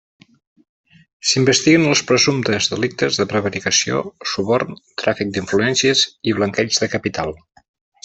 S'investiguen 1.31 1.85
els 1.89 2.01
presumptes 2.13 2.71
delictes 2.73 3.21
de 3.21 3.27
prevaricació, 3.35 4.01
suborn, 4.33 4.83
tràfic 5.05 5.33
d'influències 5.37 6.05
i 6.33 6.39
blanqueig 6.41 6.77
de 6.83 6.95
capital. 6.99 7.37